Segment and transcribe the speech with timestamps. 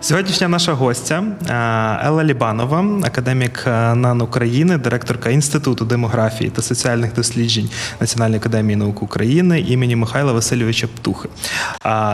[0.00, 7.14] Сьогоднішня наша гостя е, Елла Лібанова, академік е, НАН України, директорка Інституту демографії та соціальних
[7.14, 7.70] досліджень
[8.00, 11.28] Національної академії наук України імені Михайла Васильовича Птухи.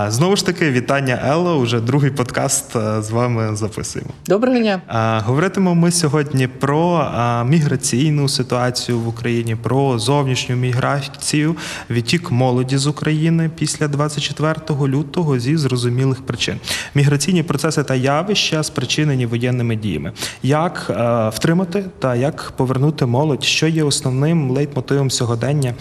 [0.09, 1.55] Знову ж таки, вітання Елла.
[1.55, 4.11] Уже другий подкаст е, з вами записуємо.
[4.27, 4.83] Доброго дня.
[4.87, 7.11] А, Говоритимемо ми сьогодні про
[7.47, 11.57] міграційну ситуацію в Україні, про зовнішню міграцію,
[11.91, 16.57] відтік молоді з України після 24 лютого зі зрозумілих причин.
[16.95, 20.13] Міграційні процеси та явища спричинені воєнними діями.
[20.43, 25.75] Як е, втримати та як повернути молодь, що є основним лейтмотивом сьогодення,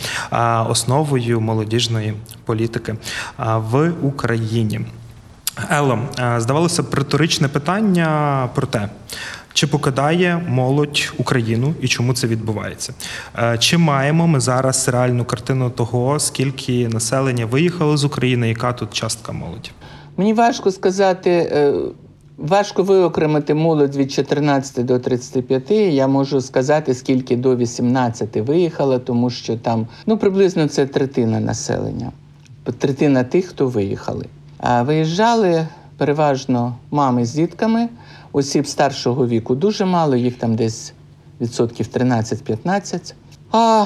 [0.69, 2.13] основою молодіжної
[2.45, 2.95] політики
[3.37, 4.81] в Україні?
[5.71, 8.89] Ело, е, здавалося б, риторичне питання про те,
[9.53, 12.93] чи покидає молодь Україну і чому це відбувається?
[13.37, 18.93] Е, Чи маємо ми зараз реальну картину того, скільки населення виїхало з України, яка тут
[18.93, 19.71] частка молоді?
[20.17, 21.73] Мені важко сказати, е,
[22.37, 25.71] важко виокремити молодь від 14 до 35.
[25.71, 32.11] Я можу сказати, скільки до 18 виїхало, тому що там ну приблизно це третина населення,
[32.77, 34.25] третина тих, хто виїхали.
[34.57, 37.89] А виїжджали переважно мами з дітками,
[38.31, 40.93] осіб старшого віку дуже мало, їх там десь
[41.41, 43.13] відсотків 13-15.
[43.51, 43.85] А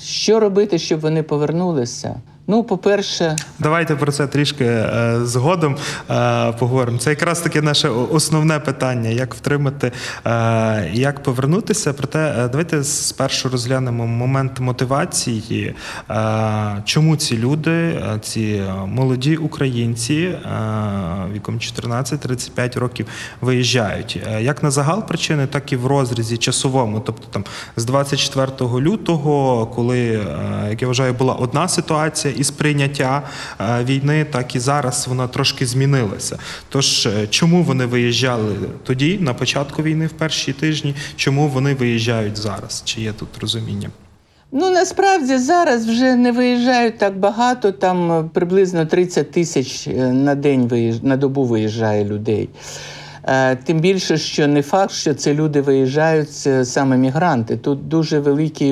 [0.00, 2.16] що робити, щоб вони повернулися?
[2.48, 5.76] Ну, по-перше, Давайте про це трішки е, згодом
[6.10, 6.98] е, поговоримо.
[6.98, 9.92] Це якраз таки наше основне питання: як втримати,
[10.26, 11.92] е, як повернутися.
[11.92, 15.74] Проте е, давайте спершу розглянемо момент мотивації,
[16.10, 20.38] е, чому ці люди, е, ці молоді українці е,
[21.32, 23.06] віком 14-35 років
[23.40, 24.20] виїжджають.
[24.26, 27.00] Е, Як на загал причини, так і в розрізі часовому.
[27.00, 27.44] Тобто там
[27.76, 33.22] з 24 лютого, коли, е, як я вважаю, була одна ситуація із прийняття
[33.60, 36.38] е, війни, так і зараз вона трошки змінилася.
[36.68, 38.54] Тож е, чому вони виїжджали
[38.84, 42.82] тоді, на початку війни, в перші тижні, чому вони виїжджають зараз?
[42.84, 43.90] Чи є тут розуміння?
[44.52, 47.72] Ну насправді зараз вже не виїжджають так багато.
[47.72, 51.02] Там е, приблизно 30 тисяч на день виїж...
[51.02, 52.48] на добу виїжджає людей.
[53.64, 57.56] Тим більше, що не факт, що це люди виїжджають саме мігранти.
[57.56, 58.70] Тут дуже великий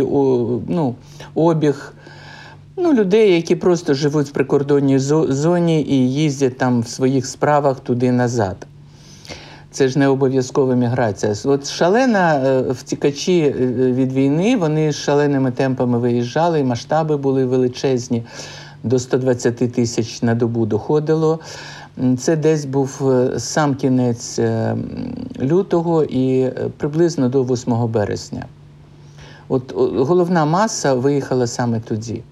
[0.68, 0.94] ну,
[1.34, 1.93] обіг
[2.76, 8.56] ну, людей, які просто живуть в прикордонній зоні і їздять там в своїх справах туди-назад.
[9.70, 11.34] Це ж не обов'язкова міграція.
[11.44, 13.52] От шалена е, втікачі е,
[13.92, 18.22] від війни, вони з шаленими темпами виїжджали, і масштаби були величезні.
[18.82, 21.40] До 120 тисяч на добу доходило.
[22.18, 24.76] Це десь був е, сам кінець е,
[25.40, 28.46] лютого і е, приблизно до 8 березня.
[29.48, 32.22] От головна маса виїхала саме тоді.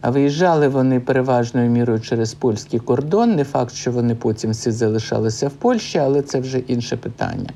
[0.00, 3.34] А виїжджали вони переважною мірою через польський кордон.
[3.34, 7.50] Не факт, що вони потім всі залишалися в Польщі, але це вже інше питання.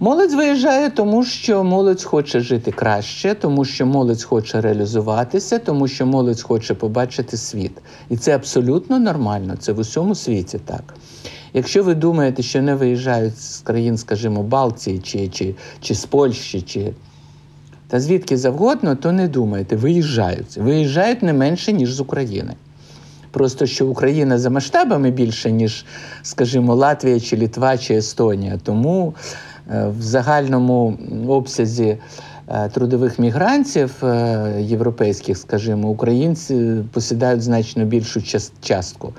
[0.00, 6.06] Молодь виїжджає, тому що молодь хоче жити краще, тому що молодь хоче реалізуватися, тому що
[6.06, 7.72] молодь хоче побачити світ.
[8.10, 10.94] І це абсолютно нормально, це в усьому світі так.
[11.54, 16.60] Якщо ви думаєте, що не виїжджають з країн, скажімо, Балтії чи, чи, чи з Польщі,
[16.60, 16.92] чи
[17.88, 20.56] та звідки завгодно, то не думайте, виїжджають.
[20.56, 22.54] Виїжджають не менше, ніж з України.
[23.30, 25.84] Просто що Україна за масштабами більше, ніж,
[26.22, 28.58] скажімо, Латвія чи Літва чи Естонія.
[28.62, 29.14] Тому
[29.70, 30.98] е, в загальному
[31.28, 31.96] обсязі
[32.48, 38.22] е, трудових мігрантів е, європейських, скажімо, українці посідають значно більшу
[38.60, 39.12] частку.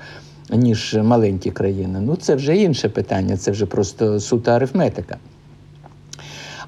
[0.52, 2.00] Ніж маленькі країни.
[2.02, 5.16] Ну, це вже інше питання, це вже просто сута арифметика.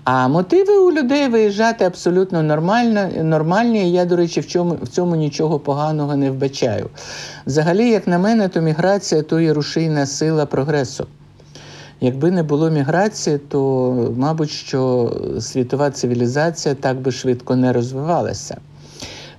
[0.04, 3.88] А мотиви у людей виїжджати абсолютно нормально, нормальні.
[3.88, 6.90] І я, до речі, в цьому, в цьому нічого поганого не вбачаю.
[7.46, 11.06] Взагалі, як на мене, то міграція то є рушійна сила прогресу.
[12.00, 18.56] Якби не було міграції, то, мабуть, що світова цивілізація так би швидко не розвивалася.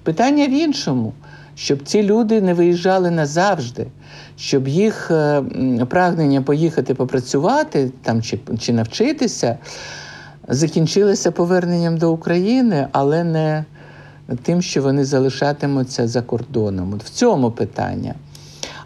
[0.03, 1.13] Питання в іншому,
[1.55, 3.87] щоб ці люди не виїжджали назавжди,
[4.37, 5.43] щоб їх е,
[5.89, 9.57] прагнення поїхати попрацювати там чи, чи навчитися
[10.47, 13.65] закінчилося поверненням до України, але не
[14.43, 16.93] тим, що вони залишатимуться за кордоном.
[16.93, 18.15] От в цьому питання.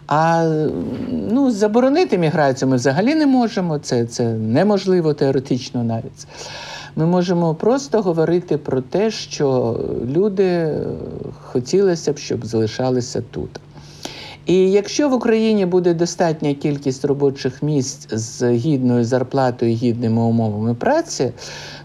[0.06, 0.44] А
[1.10, 3.78] ну, заборонити міграцію ми взагалі не можемо.
[3.78, 6.26] Це, це неможливо теоретично навіть.
[6.96, 9.80] Ми можемо просто говорити про те, що
[10.14, 10.76] люди
[11.42, 13.50] хотілося б, щоб залишалися тут.
[14.48, 21.32] І якщо в Україні буде достатня кількість робочих місць з гідною зарплатою гідними умовами праці,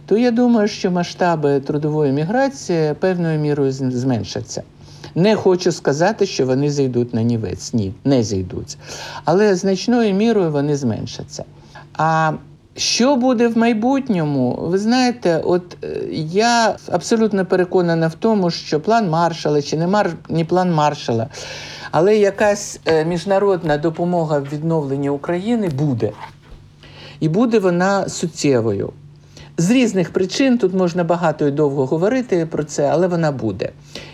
[0.05, 4.63] то я думаю, що масштаби трудової міграції певною мірою зменшаться.
[5.15, 7.73] Не хочу сказати, що вони зайдуть на нівець.
[7.73, 8.77] Ні, не зійдуть.
[9.25, 11.43] Але значною мірою вони зменшаться.
[11.97, 12.31] А
[12.75, 14.59] що буде в майбутньому?
[14.61, 15.87] Ви знаєте, от е,
[16.31, 20.13] я абсолютно переконана в тому, що план маршала чи не мар...
[20.29, 21.27] не план маршала,
[21.93, 26.11] але якась е, міжнародна допомога в відновленні України буде.
[27.19, 28.89] І буде вона суттєвою.
[29.57, 33.69] З різних причин тут можна багато і довго говорити про це, але вона буде.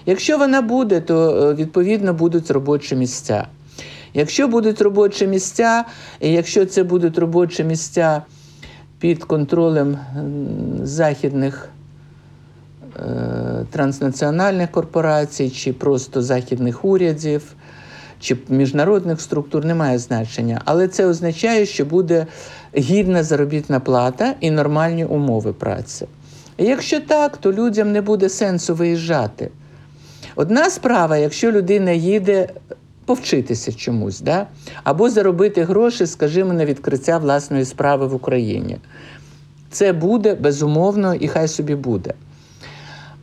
[0.05, 3.47] Якщо вона буде, то е, відповідно будуть робочі місця.
[4.13, 5.85] Якщо будуть робочі місця,
[6.19, 8.21] і якщо це будуть робочі місця
[8.99, 9.97] під контролем
[10.83, 11.69] західних
[12.95, 17.55] е, транснаціональних корпорацій чи просто західних урядів
[18.19, 20.61] чи міжнародних структур, немає значення.
[20.65, 22.27] Але це означає, що буде
[22.77, 26.07] гідна заробітна плата і нормальні умови праці.
[26.57, 29.49] Якщо так, то людям не буде сенсу виїжджати.
[30.35, 32.49] Одна справа, якщо людина їде
[33.05, 34.47] повчитися чомусь, да?
[34.83, 38.77] або заробити гроші, скажімо, на відкриття власної справи в Україні.
[39.71, 42.13] Це буде безумовно і хай собі буде.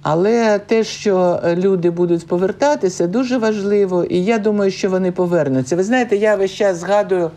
[0.08, 5.76] Але те, що люди будуть повертатися, дуже важливо, і я думаю, що вони повернуться.
[5.76, 7.30] Ви знаєте, я весь час згадую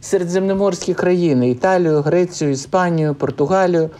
[0.00, 3.90] середземноморські країни: Італію, Грецію, Іспанію, Португалію.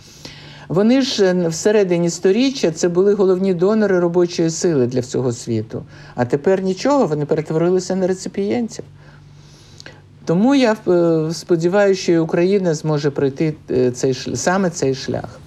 [0.68, 5.82] Вони ж е, всередині сторіччя це були головні донори робочої сили для всього світу.
[6.14, 8.84] А тепер нічого, вони перетворилися на реципієнтів.
[10.24, 15.38] Тому я е, сподіваюся, що Україна зможе пройти е, цей саме цей шлях.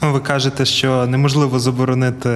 [0.00, 2.28] Ви кажете, що неможливо заборонити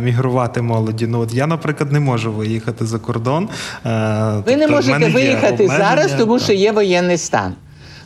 [0.00, 1.06] мігрувати молоді.
[1.06, 3.48] Ну от я, наприклад, не можу виїхати за кордон.
[3.86, 3.88] Е,
[4.46, 7.54] Ви не тобто в можете виїхати зараз, тому що є воєнний стан.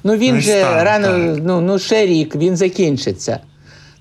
[0.04, 1.42] Ну він і же стан, рано, так.
[1.44, 3.38] ну, ну ще рік, він закінчиться.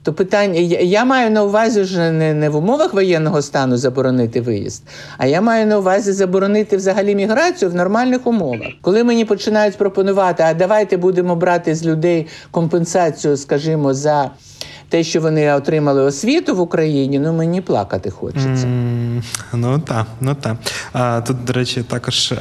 [0.03, 4.41] То питання, я, я маю на увазі вже не, не в умовах воєнного стану заборонити
[4.41, 4.83] виїзд,
[5.17, 8.67] а я маю на увазі заборонити взагалі міграцію в нормальних умовах.
[8.81, 14.31] Коли мені починають пропонувати, а давайте будемо брати з людей компенсацію, скажімо, за
[14.89, 18.67] те, що вони отримали освіту в Україні, ну мені плакати хочеться.
[18.67, 20.57] М, Ну так, ну так.
[21.27, 22.37] Тут, до речі, також е,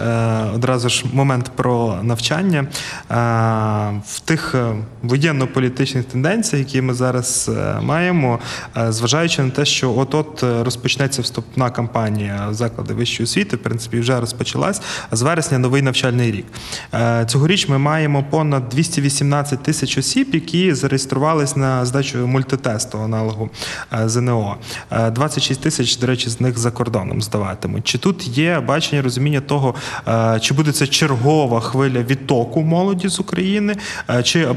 [0.55, 2.67] одразу ж момент про навчання.
[3.09, 4.73] А, В тих е,
[5.03, 8.39] воєнно-політичних тенденціях, які ми зараз е, маємо,
[8.77, 13.63] е, зважаючи на те, що от-от е, розпочнеться вступна кампанія в заклади вищої освіти, в
[13.63, 16.47] принципі, вже розпочалась, а з вересня новий навчальний рік.
[16.95, 23.51] Е, Цьогоріч ми маємо понад 218 тисяч осіб, які зареєструвались на здачу мультитесту аналогу
[23.93, 24.57] е, ЗНО.
[24.93, 27.85] Е, 26 тисяч, до речі, з них за кордоном здаватимуть.
[27.85, 29.75] Чи тут є бачення розуміння того,
[30.09, 33.77] е, чи буде це чергова хвиля відтоку молоді з України,
[34.11, 34.49] е, чи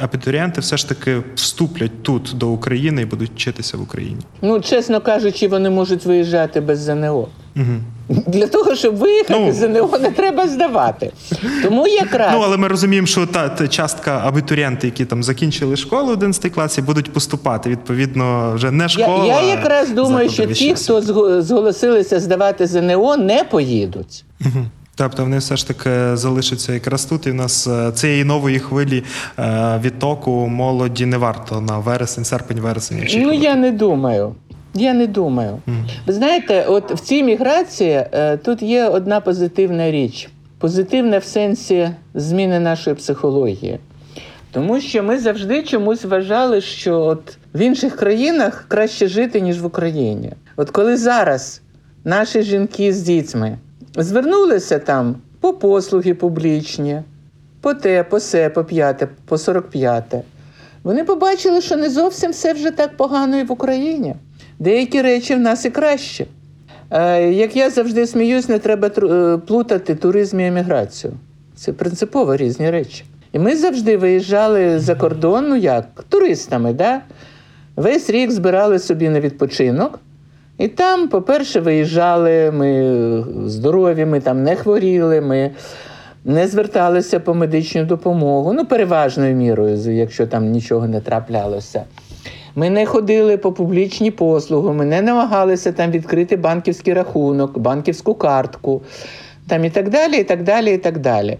[0.00, 4.20] абітурієнти все ж таки вступлять тут до України і будуть вчитися в Україні?
[4.42, 7.28] Ну, чесно кажучи, вони можуть виїжджати без ЗНО.
[7.56, 8.20] Угу.
[8.26, 9.52] Для того, щоб виїхати, Ну.
[9.52, 11.10] ЗНО не треба здавати.
[11.62, 16.12] Тому якраз Ну, але ми розуміємо, що та, та частка абітурієнтів, які там закінчили школу
[16.12, 17.70] 11 класі, будуть поступати.
[17.70, 19.24] Відповідно, вже не школа.
[19.26, 21.02] я якраз думаю, що ті, хто
[21.42, 24.24] зголосилися здавати ЗНО, не поїдуть.
[24.40, 24.70] Мгм.
[24.98, 29.04] Тобто вони все ж таки залишаться якраз тут, і в нас е, цієї нової хвилі
[29.38, 33.06] е, відтоку молоді не варто на вересень, серпень, вересень.
[33.16, 34.34] Ну я не думаю.
[34.76, 35.58] Я не думаю.
[36.06, 40.28] Ви знаєте, от в цій міграції е, тут є одна позитивна річ.
[40.58, 43.78] Позитивна в сенсі зміни нашої психології.
[44.52, 49.66] Тому що ми завжди чомусь вважали, що от в інших країнах краще жити, ніж в
[49.66, 50.32] Україні.
[50.56, 51.60] От коли зараз
[52.04, 53.58] наші жінки з дітьми
[53.96, 57.02] звернулися там по послуги публічні,
[57.60, 60.14] по те, по се, по п'яте, по 45.
[60.86, 64.14] Вони побачили, що не зовсім все вже так погано і в Україні.
[64.58, 66.26] Деякі речі в нас і краще.
[66.90, 71.12] Е, Як я завжди сміюсь, не треба е, плутати туризм і еміграцію.
[71.56, 73.04] Це принципово різні речі.
[73.32, 77.00] І ми завжди виїжджали за кордон, ну як, туристами, да?
[77.76, 80.00] весь рік збирали собі на відпочинок.
[80.58, 85.50] І там, по-перше, виїжджали, ми здорові, ми там не хворіли, ми
[86.26, 91.84] не зверталися по медичну допомогу, ну, переважною мірою, якщо там нічого не траплялося.
[92.54, 98.82] Ми не ходили по публічні послуги, ми не намагалися там відкрити банківський рахунок, банківську картку,
[99.48, 101.38] там і так далі, і так далі, і так далі.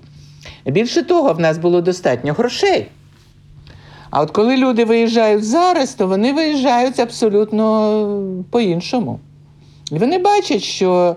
[0.66, 2.86] Більше того, в нас було достатньо грошей.
[4.10, 9.20] А от коли люди виїжджають зараз, то вони виїжджають абсолютно по-іншому.
[9.92, 11.16] І вони бачать, що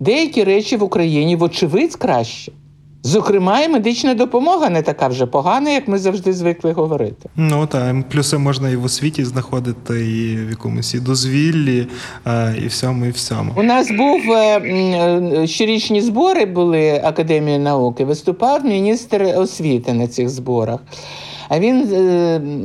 [0.00, 2.52] Деякі речі в Україні, вочевидь, краще.
[3.02, 7.28] Зокрема, і медична допомога не така вже погана, як ми завжди звикли говорити.
[7.36, 11.86] Ну та плюси можна і в освіті знаходити, і в якомусь і дозвіллі,
[12.62, 13.52] і всьому, і всьому.
[13.56, 18.04] У нас був е, е, щорічні збори були Академії науки.
[18.04, 20.80] Виступав міністр освіти на цих зборах.
[21.48, 21.88] А він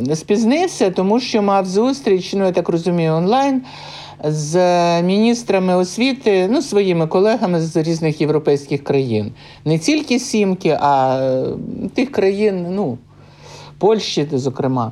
[0.10, 3.62] е, спізнився, тому що мав зустріч, ну я так розумію, онлайн
[4.24, 4.58] з
[5.02, 9.32] міністрами освіти, ну своїми колегами з різних європейських країн.
[9.66, 11.20] Не тільки сімки, а
[11.94, 12.98] тих країн, ну,
[13.78, 14.92] Польщі, зокрема.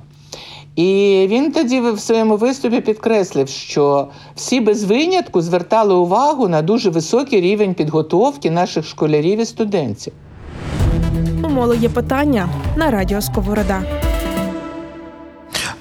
[0.75, 6.89] І він тоді в своєму виступі підкреслив, що всі без винятку звертали увагу на дуже
[6.89, 10.13] високий рівень підготовки наших школярів і студентів.
[11.43, 13.83] У моло є питання на радіо Сковорода.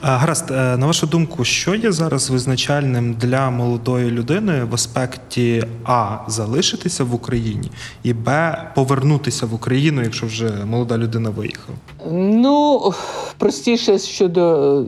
[0.03, 6.19] Гаразд, е, на вашу думку, що є зараз визначальним для молодої людини в аспекті А
[6.27, 7.71] залишитися в Україні
[8.03, 11.79] і Б повернутися в Україну, якщо вже молода людина виїхала?
[12.13, 12.93] Ну,
[13.39, 14.43] простіше щодо
[14.81, 14.85] е,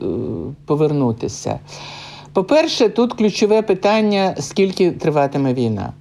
[0.67, 1.59] повернутися.
[2.33, 5.93] По-перше, тут ключове питання, скільки триватиме війна.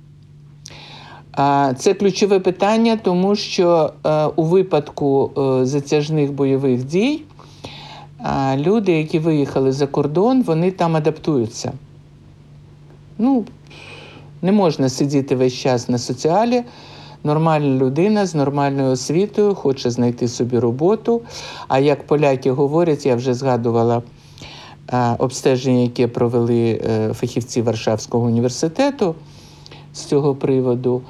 [1.77, 5.31] Це ключове питання, тому що е, у випадку
[5.63, 7.21] затяжних бойових дій
[8.55, 11.73] люди, які виїхали за кордон, вони там адаптуються.
[13.17, 13.45] Ну,
[14.41, 16.63] не можна сидіти весь час на соціалі.
[17.23, 21.21] Нормальна людина з нормальною освітою хоче знайти собі роботу.
[21.67, 24.01] А як поляки говорять, я вже згадувала
[25.17, 29.15] обстеження, яке провели е, фахівці Варшавського університету
[29.93, 31.01] з цього приводу,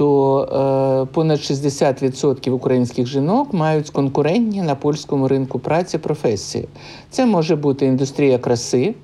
[0.00, 6.68] то е, понад 60% українських жінок мають конкурентні на польському ринку праці професії.
[7.10, 8.94] Це може бути індустрія краси.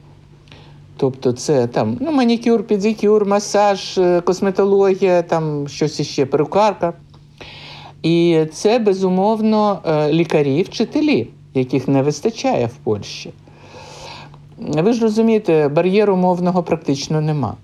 [0.97, 6.93] Тобто це там ну, манікюр, педикюр, масаж, е, косметологія, там щось іще, перукарка.
[8.03, 13.33] І це безумовно е, лікарі, вчителі, яких не вистачає в Польщі.
[14.59, 17.55] Ви ж розумієте, бар'єру мовного практично нема.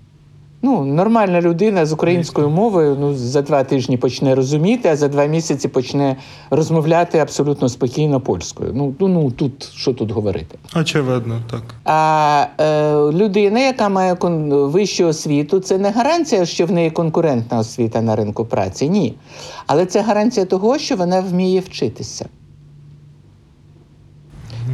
[0.64, 5.24] Ну, нормальна людина з українською мовою ну, за два тижні почне розуміти, а за два
[5.26, 6.16] місяці почне
[6.50, 8.72] розмовляти абсолютно спокійно польською.
[8.74, 10.58] Ну, ну, ну тут що тут говорити?
[10.76, 11.62] Очевидно, так.
[11.84, 17.58] А е, людина, яка має кон- вищу освіту, це не гарантія, що в неї конкурентна
[17.58, 18.88] освіта на ринку праці.
[18.88, 19.14] Ні.
[19.66, 22.26] Але це гарантія того, що вона вміє вчитися.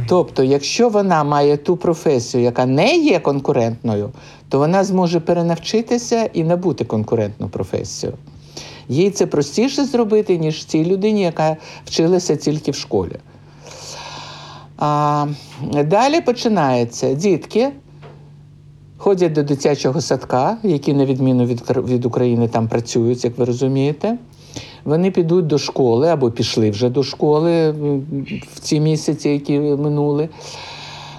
[0.07, 4.09] Тобто, якщо вона має ту професію, яка не є конкурентною,
[4.49, 8.13] то вона зможе перенавчитися і набути конкурентну професію.
[8.89, 13.15] Їй це простіше зробити, ніж цій людині, яка вчилася тільки в школі.
[14.77, 15.27] А,
[15.85, 17.69] далі починається дітки.
[18.97, 24.17] Ходять до дитячого садка, які, на відміну від, від України, там працюють, як ви розумієте.
[24.85, 27.71] Вони підуть до школи або пішли вже до школи
[28.53, 30.29] в ці місяці, які минули.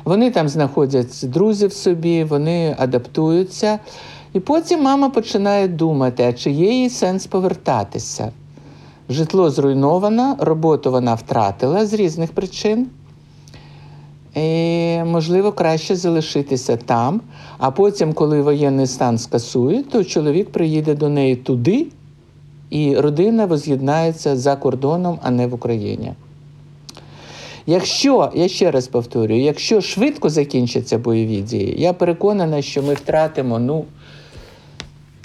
[0.04, 3.78] Вони там знаходять друзів собі, вони адаптуються.
[4.32, 8.32] І потім мама починає думати, а чи є їй сенс повертатися.
[9.08, 12.86] Житло зруйновано, роботу вона втратила з різних причин.
[14.34, 17.20] І, можливо, краще залишитися там,
[17.58, 21.86] а потім, коли воєнний стан скасують, то чоловік приїде до неї туди,
[22.70, 26.12] і родина воз'єднається за кордоном, а не в Україні.
[27.66, 33.58] Якщо, я ще раз повторюю, якщо швидко закінчаться бойові дії, я переконана, що ми втратимо
[33.58, 33.84] ну,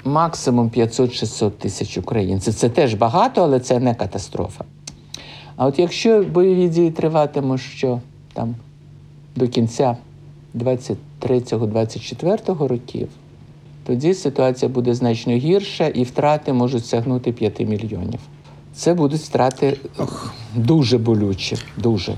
[0.04, 2.54] максимум 500-600 тисяч українців.
[2.54, 4.64] Це теж багато, але це не катастрофа.
[5.56, 8.00] А от якщо бойові дії триватимуть що
[8.32, 8.54] там
[9.36, 9.96] до кінця
[10.54, 13.08] 23-24 років,
[13.86, 18.20] тоді ситуація буде значно гірша і втрати можуть сягнути 5 мільйонів.
[18.74, 19.76] Це будуть втрати
[20.54, 22.14] дуже болючі, дуже.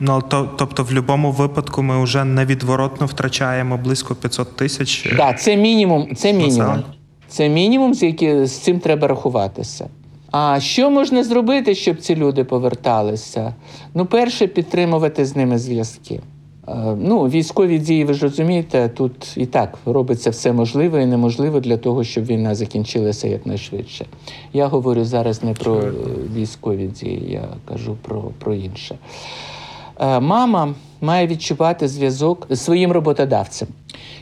[0.00, 5.14] Ну то, тобто, в будь-якому випадку ми вже невідворотно втрачаємо близько 500 тисяч.
[5.16, 6.14] Да, це мінімум.
[6.16, 6.82] Це мінімум.
[7.28, 9.88] Це мінімум, з, які, з цим треба рахуватися.
[10.30, 13.54] А що можна зробити, щоб ці люди поверталися?
[13.94, 16.20] Ну, перше, підтримувати з ними зв'язки.
[16.68, 21.60] Е, Ну, військові дії, ви ж розумієте, тут і так робиться все можливе і неможливе
[21.60, 24.06] для того, щоб війна закінчилася якнайшвидше.
[24.52, 25.92] Я говорю зараз не про е,
[26.34, 28.98] військові дії, я кажу про, про інше.
[30.00, 33.68] Е, Мама має відчувати зв'язок з своїм роботодавцем.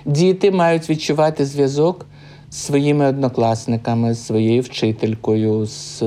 [0.04, 2.06] Діти мають відчувати зв'язок
[2.50, 6.02] з своїми однокласниками, з своєю вчителькою, з,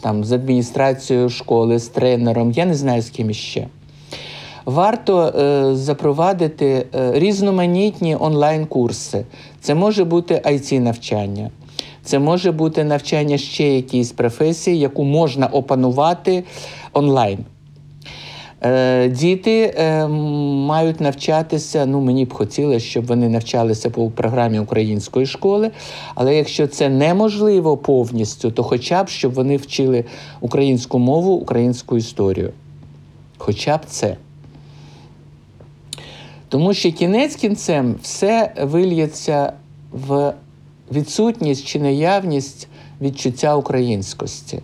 [0.00, 2.52] там, з адміністрацією школи, з тренером.
[2.52, 3.66] Я не знаю, з ким іще.
[4.66, 9.24] Варто е, запровадити е, різноманітні онлайн-курси.
[9.60, 11.50] Це може бути it навчання
[12.06, 16.44] це може бути навчання ще якоїсь професії, яку можна опанувати
[16.92, 17.38] онлайн.
[18.64, 19.74] Е, Діти
[20.66, 21.86] мають навчатися.
[21.86, 25.70] Ну, мені б хотілося, щоб вони навчалися по програмі української школи.
[26.14, 30.04] Але якщо це неможливо повністю, то хоча б щоб вони вчили
[30.40, 32.52] українську мову, українську історію.
[33.38, 34.16] Хоча б це.
[36.48, 39.52] Тому що кінець кінцем все вильється
[39.92, 40.32] в
[40.92, 42.68] відсутність чи наявність
[43.00, 44.58] відчуття українськості.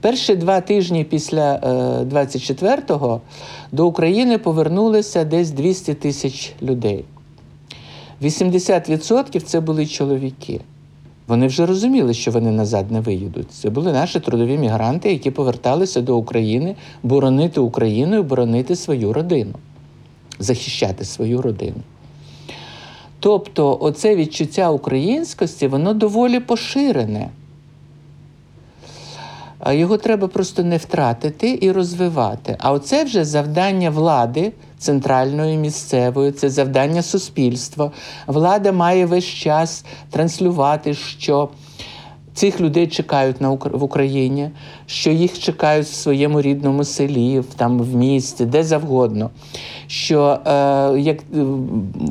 [0.00, 1.66] Перші два тижні після е,
[2.14, 3.20] 24-го
[3.72, 7.04] до України повернулося десь 200 тисяч людей.
[8.22, 10.60] 80% це були чоловіки.
[11.26, 13.50] Вони вже розуміли, що вони назад не виїдуть.
[13.50, 19.54] Це були наші трудові мігранти, які поверталися до України боронити Україну і боронити свою родину,
[20.40, 21.80] захищати свою родину.
[23.20, 27.30] Тобто, оце відчуття українськості, воно доволі поширене.
[29.68, 32.56] Його треба просто не втратити і розвивати.
[32.58, 37.90] А оце вже завдання влади центральної, місцевої, це завдання суспільства.
[38.26, 41.48] Влада має весь час транслювати, що
[42.34, 44.50] цих людей чекають на в Україні,
[44.86, 49.30] що їх чекають в своєму рідному селі, там в місті, де завгодно.
[49.86, 51.18] Що е, як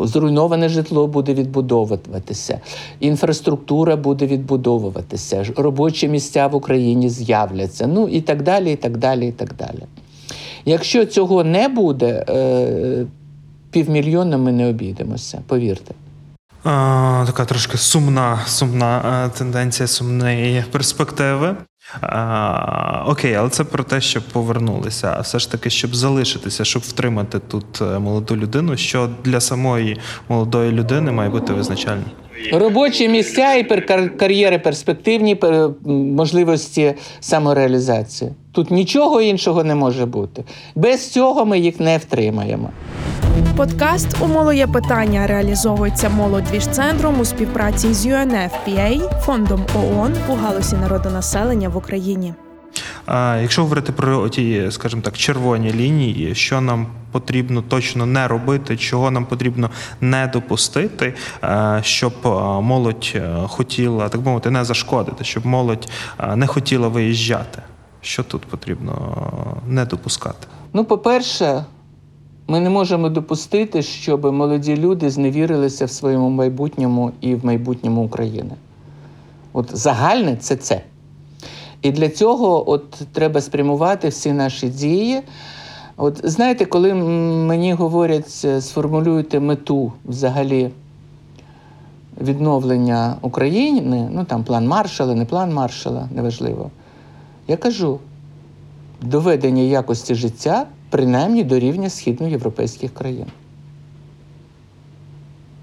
[0.04, 2.60] зруйноване житло буде відбудовуватися,
[3.00, 7.88] інфраструктура буде відбудовуватися, робочі місця в Україні з'являться.
[7.88, 9.84] Ну і так далі, і так далі, і так далі.
[10.66, 13.06] Якщо цього не буде, е,
[13.72, 15.96] півмільйона ми не обійдемося, повірте.
[16.64, 21.56] Така трошки сумна, сумна е, тенденція, сумної перспективи.
[22.02, 25.14] А, окей, але це про те, щоб повернулися.
[25.18, 29.98] А все ж таки, щоб залишитися, щоб втримати тут е, молоду людину, що для самої
[30.30, 32.06] молодої людини має бути визначальним.
[32.54, 33.64] Робочі місця і
[34.18, 35.38] кар'єри перспективні
[35.86, 38.32] можливості самореалізації.
[38.52, 40.44] Тут нічого іншого не може бути.
[40.76, 42.70] Без цього ми їх не втримаємо.
[43.58, 51.70] Подкаст «Умоло є питання реалізовується молодвіж-центром у співпраці з UNFPA, фондом ООН у галузі народонаселення
[51.70, 52.34] в Україні.
[53.06, 58.78] А якщо говорити про ті, скажімо так, червоні лінії, що нам потрібно точно не робити,
[58.78, 59.70] чого нам потрібно
[60.02, 62.30] не допустити, е, щоб е,
[62.62, 65.90] молодь е, хотіла, так мовити, не зашкодити, щоб молодь
[66.36, 67.62] не хотіла виїжджати.
[68.02, 69.18] Що тут потрібно
[69.68, 70.48] не допускати?
[70.74, 71.66] Ну, по-перше,
[72.50, 78.52] ми не можемо допустити, щоб молоді люди зневірилися в своєму майбутньому і в майбутньому України.
[79.54, 80.82] От загальне це це.
[81.82, 85.22] І для цього от треба спрямувати всі наші дії.
[85.98, 90.70] От знаєте, коли мені говорять, е, сформулюйте мету взагалі
[92.22, 96.70] відновлення України, ну там план маршала, не план маршала, неважливо.
[97.48, 98.00] Я кажу,
[99.02, 103.26] доведення якості життя принаймні до рівня східноєвропейських країн.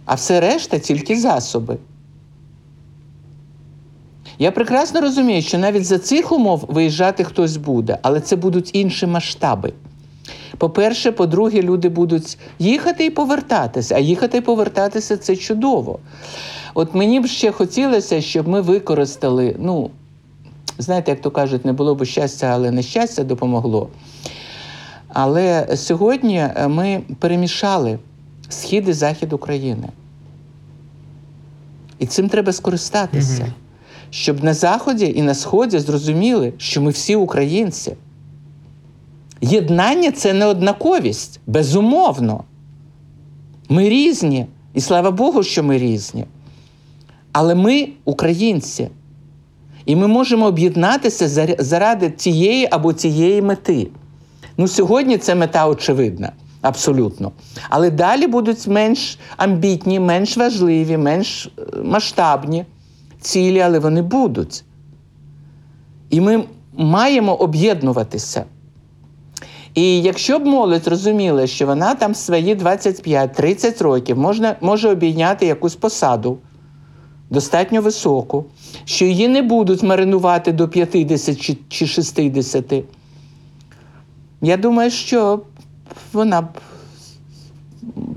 [0.04, 1.76] А все решта тільки засоби.
[4.38, 9.06] Я прекрасно розумію, що навіть за цих умов виїжджати хтось буде, але це будуть інші
[9.06, 9.72] масштаби.
[10.58, 15.98] По-перше, по-друге, люди будуть їхати і повертатися, а їхати і повертатися це чудово.
[16.74, 19.90] От мені б ще хотілося, щоб ми використали, ну,
[20.78, 23.88] знаєте, як то кажуть, не було б щастя, але нещастя допомогло.
[25.18, 27.98] Але сьогодні е, ми перемішали
[28.48, 29.88] схід і захід України.
[31.98, 33.52] І цим треба скористатися, Мгм.
[34.10, 37.96] щоб на Заході і на Сході зрозуміли, що ми всі українці.
[39.40, 42.44] Єднання це не однаковість, безумовно.
[43.68, 46.24] Ми різні, і слава Богу, що ми різні.
[47.32, 48.88] Але ми українці.
[49.86, 53.88] І ми можемо об'єднатися заради тієї або тієї мети.
[54.56, 57.32] Ну, сьогодні це мета очевидна, абсолютно.
[57.68, 62.64] Але далі будуть менш амбітні, менш важливі, менш е, масштабні
[63.20, 64.64] цілі, але вони будуть.
[66.10, 66.44] І ми
[66.76, 68.44] маємо об'єднуватися.
[69.74, 75.74] І якщо б молодь розуміла, що вона там свої 25-30 років можна, може обійняти якусь
[75.76, 76.38] посаду,
[77.30, 78.44] достатньо високу,
[78.84, 82.84] що її не будуть маринувати до 50 чи- чи 60.
[84.42, 85.40] Я думаю, що
[86.12, 86.46] вона б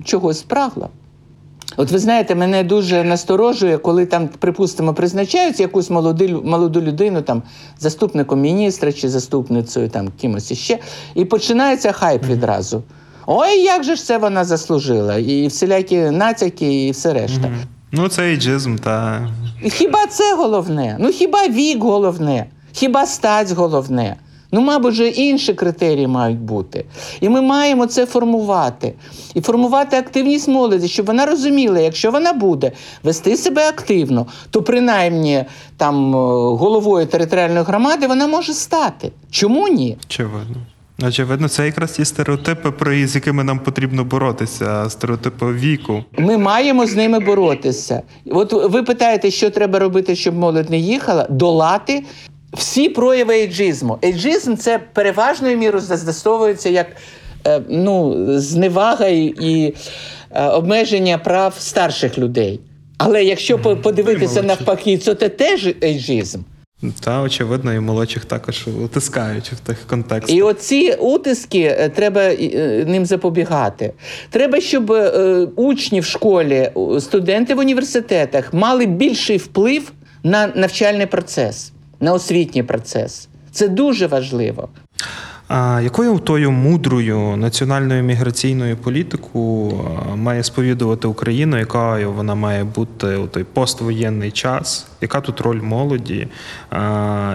[0.06, 0.90] чогось прагла.
[1.78, 7.44] От ви знаєте, мене дуже насторожує, коли там, припустимо, призначають якусь молоду, молоду людину, там,
[7.80, 10.80] заступником міністра чи заступницею там, кимось іще,
[11.16, 12.84] і починається хайп відразу.
[13.26, 15.18] Ой, як же ж це вона заслужила?
[15.18, 17.52] І всілякі натяки, і все решта.
[17.92, 19.28] Ну, це ейджизм, та
[19.64, 20.98] Хіба це головне?
[21.00, 22.46] Ну хіба вік головне?
[22.72, 24.16] Хіба стать головне?
[24.52, 26.86] Ну, мабуть, же інші критерії мають бути.
[27.22, 28.94] І ми маємо це формувати.
[29.34, 32.72] І формувати активність молоді, щоб вона розуміла, якщо вона буде
[33.04, 35.46] вести себе активно, то принаймні
[35.78, 36.18] там е,
[36.58, 39.12] головою територіальної громади вона може стати.
[39.32, 39.98] Чому ні?
[40.06, 40.56] очевидно.
[41.08, 46.04] Очевидно, це якраз ті стереотипи, про з якими нам потрібно боротися, стереотипи віку.
[46.18, 48.02] Ми маємо з ними боротися.
[48.26, 51.28] От ви питаєте, що треба робити, щоб молодь не їхала?
[51.30, 52.04] Долати
[52.54, 54.00] всі прояви ейджизму.
[54.04, 56.88] Ейджизм це переважною мірою застосовується як
[57.48, 59.76] е, ну, зневага і, і
[60.32, 62.60] е, обмеження прав старших людей.
[62.98, 66.40] Але якщо по- подивитися навпаки, то це теж ейджизм.
[67.00, 70.36] Та, очевидно, і молодших також утискають в тих контекстах.
[70.38, 72.34] І оці утиски е, треба
[72.86, 73.94] ним запобігати.
[74.30, 74.94] Треба, щоб
[75.56, 79.92] учні в школі, студенти в університетах мали більший вплив
[80.24, 83.30] на навчальний процес, на освітній процес.
[83.52, 84.70] Це дуже важливо.
[85.48, 89.74] А якою тою мудрою національною міграційною політику
[90.16, 94.88] має сповідувати Україна, якою вона має бути у той поствоєнний час?
[95.02, 96.28] Яка тут роль молоді?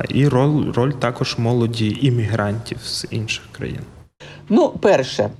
[0.08, 3.80] І роль, роль також молоді іммігрантів з інших країн?
[4.48, 5.30] Ну, перше,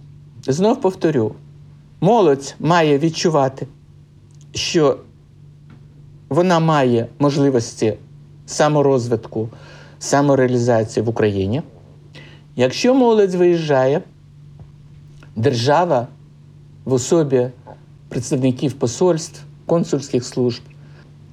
[0.46, 1.34] знов повторю:
[2.00, 3.66] молодь має відчувати,
[4.54, 4.98] що
[6.28, 7.94] вона має можливості
[8.46, 9.48] саморозвитку,
[9.98, 11.62] самореалізації в Україні.
[12.56, 14.02] Якщо молодь виїжджає,
[15.36, 16.06] держава
[16.84, 17.48] в особі
[18.08, 20.62] представників посольств, консульських служб,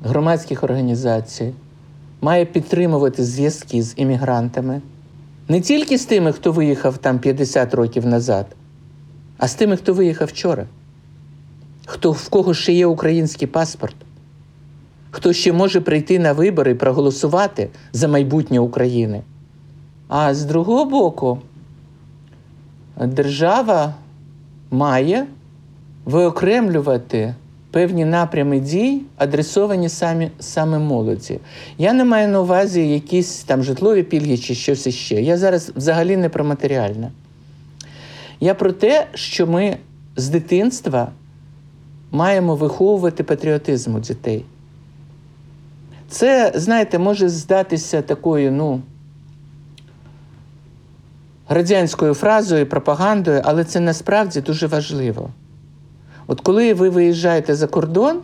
[0.04, 1.54] громадських організацій
[2.21, 4.82] має підтримувати зв'язки з іммігрантами,
[5.47, 8.45] не тільки з тими, хто виїхав там 50 років назад,
[9.38, 10.65] а з тими, хто виїхав вчора,
[11.86, 13.95] хто, в кого ще є український паспорт,
[15.12, 19.21] хто ще може прийти на вибори і проголосувати за майбутнє України.
[20.08, 21.39] А з другого боку,
[22.97, 23.93] держава
[24.71, 25.28] має
[26.06, 27.36] виокремлювати
[27.71, 31.39] певні напрями дій, адресовані самі, саме молоді.
[31.78, 35.21] Я не маю на увазі якісь там житлові пільги чи щось іще.
[35.21, 37.12] Я зараз взагалі не про матеріальне.
[38.39, 39.78] Я про те, що ми
[40.15, 41.12] з дитинства
[42.12, 44.45] маємо виховувати патріотизм у дітей.
[46.12, 48.82] Це, знаєте, може здатися такою, ну,
[51.50, 55.30] радянською фразою, пропагандою, але це насправді дуже важливо.
[56.28, 58.19] От коли ви виїжджаєте за кордон,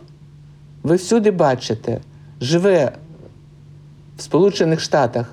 [0.82, 2.00] ви всюди бачите,
[2.40, 2.92] живе
[4.16, 5.32] в Сполучених Штатах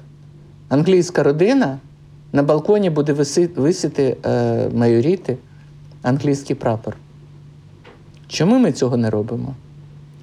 [0.70, 1.78] англійська родина,
[2.34, 3.14] на балконі буде
[3.56, 5.38] висіти е, майоріти
[6.02, 6.98] англійський прапор.
[8.28, 9.56] Чому ми цього не робимо?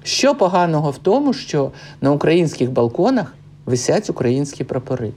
[0.03, 3.33] Що поганого в тому, що на українських балконах
[3.65, 5.11] висять українські прапори?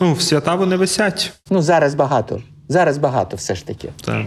[0.00, 1.32] Ну, в свята вони висять.
[1.50, 2.42] Ну, зараз багато.
[2.68, 3.88] Зараз багато все ж таки.
[4.04, 4.26] Та.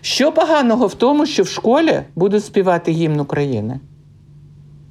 [0.00, 3.80] Що поганого в тому, що в школі будуть співати гімн України?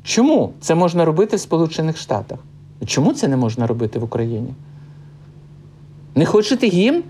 [0.03, 2.39] Чому це можна робити в Сполучених Штатах?
[2.85, 4.53] Чому це не можна робити в Україні?
[6.15, 7.03] Не хочете гімн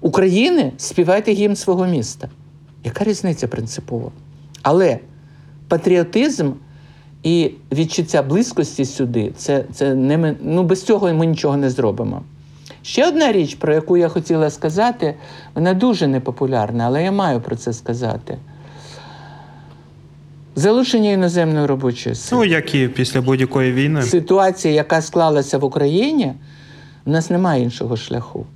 [0.00, 0.72] України?
[0.76, 2.28] Співайте гімн свого міста.
[2.84, 4.10] Яка різниця принципова?
[4.62, 4.98] Але
[5.68, 6.52] патріотизм
[7.22, 12.22] і відчуття близькості сюди це, це не ну, без цього ми нічого не зробимо.
[12.82, 15.14] Ще одна річ, про яку я хотіла сказати,
[15.54, 18.38] вона дуже непопулярна, але я маю про це сказати.
[20.56, 22.40] Залучення іноземної робочої сили.
[22.40, 24.02] Ну, як і після будь-якої війни.
[24.02, 26.32] Ситуація, яка склалася в Україні,
[27.06, 28.46] у нас немає іншого шляху.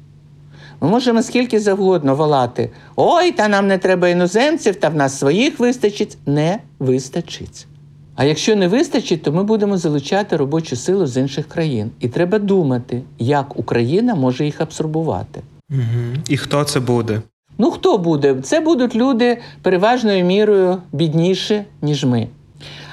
[0.80, 5.60] Ми можемо скільки завгодно волати: ой, та нам не треба іноземців, та в нас своїх
[5.60, 6.18] вистачить.
[6.26, 7.66] Не вистачить.
[8.14, 11.90] А якщо не вистачить, то ми будемо залучати робочу силу з інших країн.
[12.00, 15.40] І треба думати, як Україна може їх абсорбувати.
[15.70, 16.22] Угу.
[16.28, 17.22] І хто це буде?
[17.58, 18.36] Ну, хто буде?
[18.42, 22.28] Це будуть люди переважною мірою бідніші, ніж ми.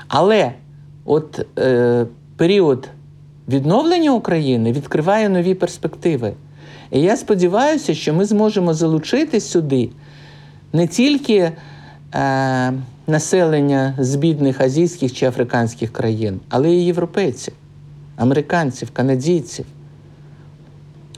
[0.08, 0.52] Але
[1.06, 2.06] от е,
[2.38, 2.90] період
[3.48, 6.34] відновлення України відкриває нові перспективи.
[6.92, 9.90] І я сподіваюся, що ми зможемо залучити сюди
[10.74, 11.52] не тільки
[12.16, 12.74] е,
[13.10, 17.54] населення з бідних азійських чи африканських країн, але й європейців,
[18.18, 19.66] американців, канадійців.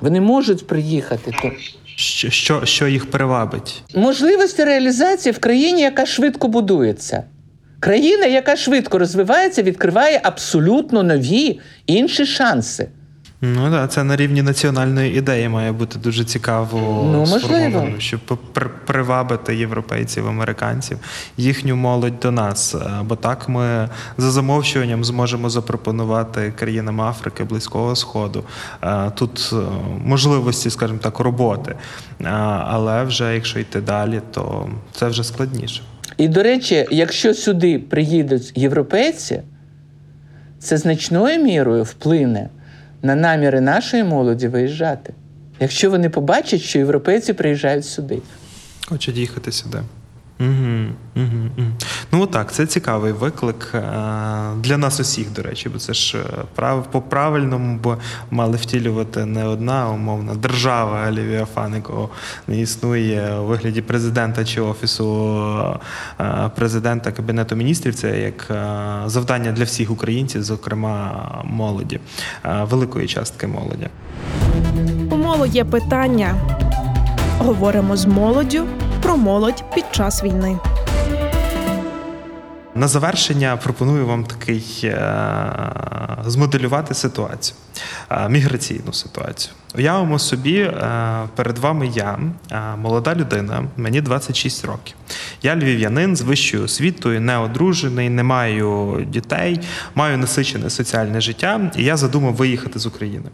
[0.02, 1.32] Вони можуть приїхати.
[1.42, 1.52] то-
[1.96, 3.84] Що, що, що їх привабить?
[3.96, 7.24] Можливості реалізації в країні, яка швидко будується.
[7.80, 12.88] Країна, яка швидко розвивається, відкриває абсолютно нові інші шанси.
[13.44, 18.20] Ну так, це на рівні національної ідеї має бути дуже цікаво Ну, сформовано, щоб
[18.86, 20.98] привабити європейців, американців,
[21.38, 22.76] їхню молодь до нас.
[22.76, 28.44] Е, Бо так ми за замовчуванням зможемо запропонувати країнам Африки, Близького Сходу.
[28.84, 29.56] е, Тут е,
[30.06, 31.76] можливості, скажімо так, роботи.
[32.68, 35.82] Але вже якщо йти далі, то це вже складніше.
[36.18, 39.42] І, до речі, якщо сюди приїдуть європейці,
[40.60, 42.50] це значною мірою вплине
[43.02, 45.14] на наміри нашої молоді виїжджати.
[45.60, 48.22] Якщо вони побачать, що європейці приїжджають сюди.
[48.88, 49.78] Хочуть їхати сюди.
[50.42, 51.68] Угу, угу, угу.
[52.12, 53.80] Ну так, це цікавий виклик е,
[54.58, 56.22] для нас усіх, до речі, бо це ж е,
[56.56, 57.98] прав по правильному, бо
[58.32, 62.10] мали втілювати не одна умовна держава Лівіафан, якого
[62.48, 65.38] не існує у вигляді президента чи офісу
[66.20, 67.96] е, президента кабінету міністрів.
[67.96, 68.48] Це як
[69.10, 72.00] завдання для всіх українців, зокрема молоді,
[72.44, 73.88] великої частки молоді.
[75.12, 76.36] У моло є питання.
[77.40, 78.68] Говоримо з молоддю
[79.02, 80.60] про молодь під час війни.
[82.76, 85.24] На завершення пропоную вам такий е,
[86.26, 87.58] змоделювати ситуацію,
[88.30, 89.54] міграційну ситуацію.
[89.78, 90.74] Уявимо собі, е,
[91.36, 92.20] перед вами я,
[92.52, 94.96] е, молода людина, мені 26 років.
[95.44, 99.60] Я львів'янин з вищою освітою, не одружений, не маю дітей,
[99.96, 103.26] маю насичене соціальне життя, і я задумав виїхати з України.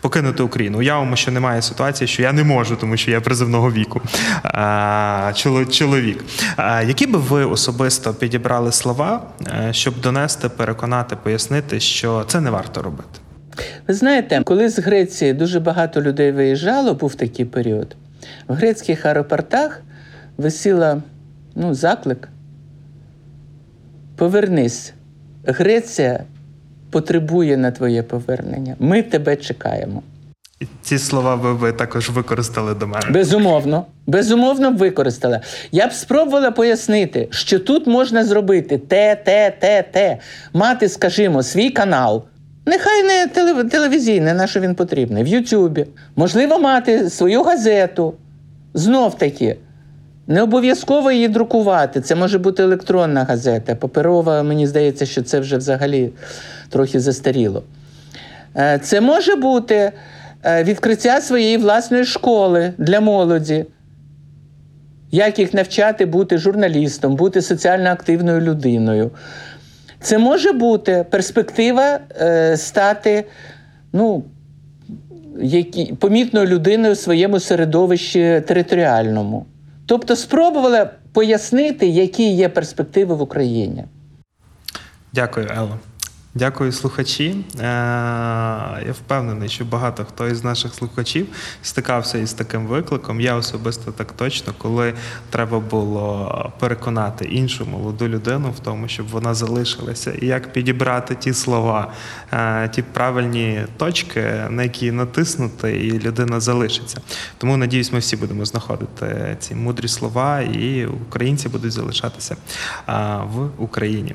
[0.00, 0.78] Покинути Україну.
[0.78, 4.02] Уявимо, що немає ситуації, що я не можу, тому що я призивного віку
[4.42, 5.32] а,
[5.70, 6.24] чоловік.
[6.86, 12.82] Які би ви особисто підібрали слова, е, щоб донести, переконати, пояснити, що це не варто
[12.82, 13.23] робити?
[13.88, 17.96] Ви знаєте, коли з Греції дуже багато людей виїжджало, був такий період,
[18.48, 19.82] в грецьких аеропортах
[20.36, 21.02] висіла
[21.54, 22.28] ну, заклик.
[24.16, 24.92] Повернись.
[25.46, 26.24] Греція
[26.90, 28.76] потребує на твоє повернення.
[28.78, 30.02] Ми тебе чекаємо.
[30.82, 33.06] Ці слова ви, ви також використали до мене.
[33.10, 35.40] Безумовно, безумовно б використала.
[35.72, 40.18] Я б спробувала пояснити, що тут можна зробити те, те, те, те,
[40.52, 42.24] мати, скажімо, свій канал.
[42.66, 45.86] Нехай не телев- телевізійний, на що він потрібний, в Ютубі.
[46.16, 48.14] Можливо, мати свою газету.
[48.74, 49.56] Знов таки,
[50.26, 52.00] не обов'язково її друкувати.
[52.00, 53.74] Це може бути електронна газета.
[53.74, 56.10] Паперова, мені здається, що це вже взагалі
[56.68, 57.62] трохи застаріло.
[58.56, 59.92] Е, Це може бути
[60.44, 63.66] е, відкриття своєї власної школи для молоді.
[65.10, 69.10] Як їх навчати бути журналістом, бути соціально активною людиною.
[70.04, 73.24] Це може бути перспектива е, стати
[73.92, 74.24] ну,
[75.40, 79.46] які, помітною людиною в своєму середовищі територіальному.
[79.86, 83.84] Тобто спробувала пояснити, які є перспективи в Україні.
[85.12, 85.78] Дякую, Ело.
[86.36, 87.36] Дякую, слухачі.
[87.58, 87.62] Е,
[88.86, 91.26] Я впевнений, що багато хто із наших слухачів
[91.62, 93.20] стикався із таким викликом.
[93.20, 94.94] Я особисто так точно, коли
[95.30, 101.32] треба було переконати іншу молоду людину в тому, щоб вона залишилася, і як підібрати ті
[101.32, 101.92] слова,
[102.32, 107.00] е, ті правильні точки, на які натиснути, і людина залишиться.
[107.38, 112.36] Тому надіюсь, ми всі будемо знаходити ці мудрі слова, і українці будуть залишатися
[112.88, 112.92] е,
[113.24, 114.14] в Україні.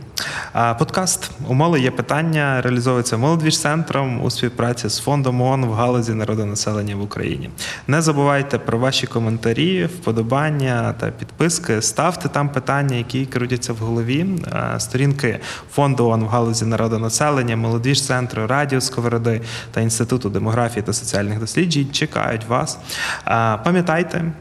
[0.79, 2.08] Подкаст «Умоли є питання
[2.61, 7.49] реалізовується молодвіж-центром у співпраці з фондом ООН в галузі народонаселення в Україні.
[7.87, 11.81] Не забувайте про ваші коментарі, вподобання та підписки.
[11.81, 14.25] Ставте там питання, які крутяться в голові.
[14.77, 15.39] Сторінки
[15.71, 19.41] фонду ООН в галузі народонаселення, молодвіж-центру, радіо Сковороди
[19.71, 22.79] та інституту демографії та соціальних досліджень чекають вас.
[23.63, 24.31] Пам'ятайте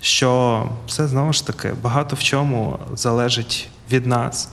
[0.00, 4.48] що все знову ж таки багато в чому залежить від нас.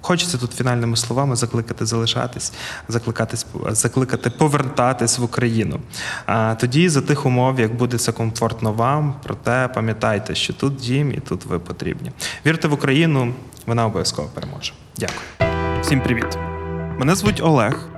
[0.00, 2.52] Хочеться тут фінальними словами закликати залишатись,
[2.88, 5.80] закликатись, закликати повертатись в Україну.
[6.26, 11.12] А тоді за тих умов, як буде це комфортно вам, проте пам'ятайте, що тут дім
[11.12, 12.12] і тут ви потрібні.
[12.46, 13.34] Вірте в Україну,
[13.66, 14.72] вона обов'язково переможе.
[14.96, 15.50] Дякую.
[15.82, 16.38] Всім привіт!
[16.98, 17.97] Мене звуть Олег.